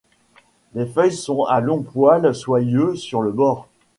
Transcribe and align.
Les 0.73 0.87
feuilles 0.87 1.11
sont 1.13 1.43
à 1.43 1.59
longs 1.61 1.83
poils 1.83 2.33
soyeux 2.33 2.95
sur 2.95 3.21
le 3.21 3.31
bord. 3.31 3.67